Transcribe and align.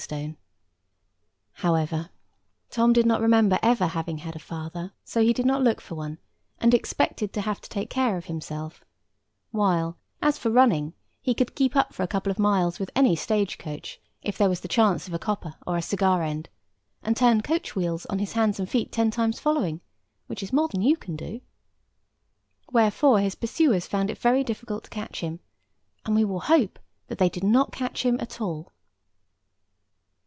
[Picture: 0.01 0.15
Man 0.15 0.25
on 0.29 0.33
horse] 0.33 1.61
However, 1.61 2.09
Tom 2.71 2.91
did 2.91 3.05
not 3.05 3.21
remember 3.21 3.59
ever 3.61 3.85
having 3.85 4.17
had 4.17 4.35
a 4.35 4.39
father; 4.39 4.93
so 5.03 5.21
he 5.21 5.31
did 5.31 5.45
not 5.45 5.61
look 5.61 5.79
for 5.79 5.93
one, 5.93 6.17
and 6.57 6.73
expected 6.73 7.31
to 7.31 7.41
have 7.41 7.61
to 7.61 7.69
take 7.69 7.91
care 7.91 8.17
of 8.17 8.25
himself; 8.25 8.83
while 9.51 9.99
as 10.19 10.39
for 10.39 10.49
running, 10.49 10.93
he 11.21 11.35
could 11.35 11.53
keep 11.55 11.75
up 11.75 11.93
for 11.93 12.01
a 12.01 12.07
couple 12.07 12.31
of 12.31 12.39
miles 12.39 12.79
with 12.79 12.89
any 12.95 13.15
stage 13.15 13.59
coach, 13.59 14.01
if 14.23 14.39
there 14.39 14.49
was 14.49 14.61
the 14.61 14.67
chance 14.67 15.07
of 15.07 15.13
a 15.13 15.19
copper 15.19 15.53
or 15.67 15.77
a 15.77 15.83
cigar 15.83 16.23
end, 16.23 16.49
and 17.03 17.15
turn 17.15 17.39
coach 17.41 17.75
wheels 17.75 18.07
on 18.07 18.17
his 18.17 18.33
hands 18.33 18.59
and 18.59 18.67
feet 18.71 18.91
ten 18.91 19.11
times 19.11 19.39
following, 19.39 19.81
which 20.25 20.41
is 20.41 20.51
more 20.51 20.67
than 20.67 20.81
you 20.81 20.97
can 20.97 21.15
do. 21.15 21.41
Wherefore 22.71 23.19
his 23.19 23.35
pursuers 23.35 23.85
found 23.85 24.09
it 24.09 24.17
very 24.17 24.43
difficult 24.43 24.83
to 24.85 24.89
catch 24.89 25.19
him; 25.21 25.41
and 26.05 26.15
we 26.15 26.25
will 26.25 26.41
hope 26.41 26.79
that 27.05 27.19
they 27.19 27.29
did 27.29 27.43
not 27.43 27.71
catch 27.71 28.03
him 28.03 28.19
at 28.19 28.41
all. 28.41 28.71